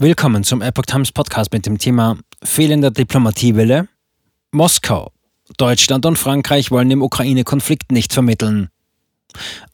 [0.00, 3.88] Willkommen zum Epoch Times Podcast mit dem Thema Fehlender Diplomatiewille.
[4.50, 5.12] Moskau.
[5.58, 8.70] Deutschland und Frankreich wollen im Ukraine-Konflikt nicht vermitteln.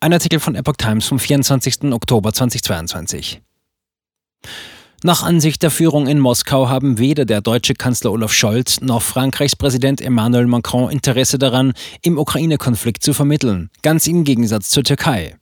[0.01, 1.93] Ein Artikel von Epoch Times vom 24.
[1.93, 3.41] Oktober 2022.
[5.05, 9.55] Nach Ansicht der Führung in Moskau haben weder der deutsche Kanzler Olaf Scholz noch Frankreichs
[9.55, 15.37] Präsident Emmanuel Macron Interesse daran, im Ukraine-Konflikt zu vermitteln, ganz im Gegensatz zur Türkei.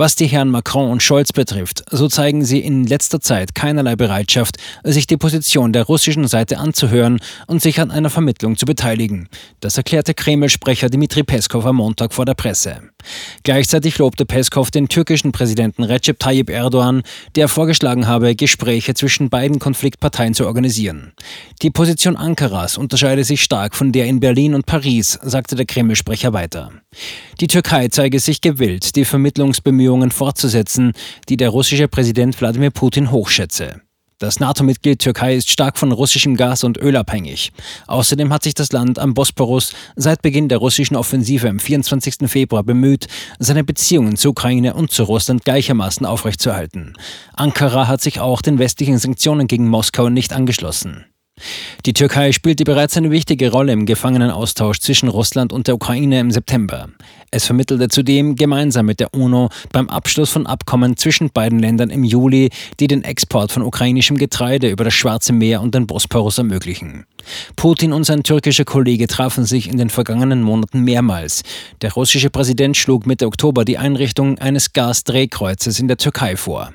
[0.00, 4.56] Was die Herren Macron und Scholz betrifft, so zeigen sie in letzter Zeit keinerlei Bereitschaft,
[4.84, 7.18] sich die Position der russischen Seite anzuhören
[7.48, 9.28] und sich an einer Vermittlung zu beteiligen.
[9.58, 12.90] Das erklärte Kreml-Sprecher Dmitri Peskov am Montag vor der Presse.
[13.42, 17.02] Gleichzeitig lobte Peskov den türkischen Präsidenten Recep Tayyip Erdogan,
[17.34, 21.12] der vorgeschlagen habe, Gespräche zwischen beiden Konfliktparteien zu organisieren.
[21.62, 26.32] Die Position Ankaras unterscheide sich stark von der in Berlin und Paris, sagte der Kreml-Sprecher
[26.32, 26.72] weiter.
[27.40, 30.92] Die Türkei zeige sich gewillt, die Vermittlungsbemühungen fortzusetzen,
[31.28, 33.80] die der russische Präsident Wladimir Putin hochschätze.
[34.18, 37.52] Das NATO-Mitglied Türkei ist stark von russischem Gas und Öl abhängig.
[37.86, 42.28] Außerdem hat sich das Land am Bosporus seit Beginn der russischen Offensive am 24.
[42.28, 43.06] Februar bemüht,
[43.38, 46.94] seine Beziehungen zur Ukraine und zu Russland gleichermaßen aufrechtzuerhalten.
[47.32, 51.04] Ankara hat sich auch den westlichen Sanktionen gegen Moskau nicht angeschlossen.
[51.86, 56.30] Die Türkei spielte bereits eine wichtige Rolle im Gefangenenaustausch zwischen Russland und der Ukraine im
[56.30, 56.88] September.
[57.30, 62.04] Es vermittelte zudem gemeinsam mit der UNO beim Abschluss von Abkommen zwischen beiden Ländern im
[62.04, 62.50] Juli,
[62.80, 67.04] die den Export von ukrainischem Getreide über das Schwarze Meer und den Bosporus ermöglichen.
[67.56, 71.42] Putin und sein türkischer Kollege trafen sich in den vergangenen Monaten mehrmals.
[71.82, 76.72] Der russische Präsident schlug Mitte Oktober die Einrichtung eines Gasdrehkreuzes in der Türkei vor.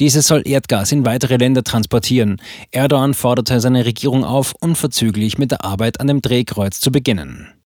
[0.00, 2.40] Dieses soll Erdgas in weitere Länder transportieren.
[2.70, 7.54] Erdogan forderte seine Regierung auf, unverzüglich mit der Arbeit an dem Drehkreuz zu beginnen.